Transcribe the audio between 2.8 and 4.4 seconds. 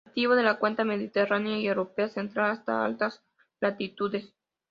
altas latitudes.